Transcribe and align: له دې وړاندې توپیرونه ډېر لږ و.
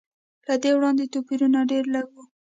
له 0.47 0.55
دې 0.63 0.71
وړاندې 0.77 1.11
توپیرونه 1.13 1.59
ډېر 1.71 1.83
لږ 1.93 2.07
و. 2.13 2.17